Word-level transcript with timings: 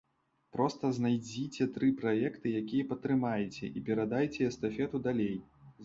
Проста 0.55 0.89
знайдзіце 0.97 1.67
тры 1.77 1.91
праекты, 2.01 2.55
якія 2.63 2.89
падтрымаеце, 2.95 3.73
і 3.79 3.87
перадайце 3.91 4.41
эстафету 4.53 5.07
далей. 5.11 5.35